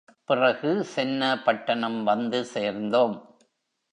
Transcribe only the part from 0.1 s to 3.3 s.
பிறகு சென்னபட்டணம் வந்து சேர்ந்தோம்.